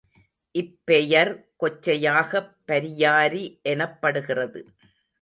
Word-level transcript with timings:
இப்பெயர் 0.57 1.31
கொச்சையாகப் 1.59 2.51
பரியாரி 2.67 3.61
எனப்படுகிறது. 3.61 4.65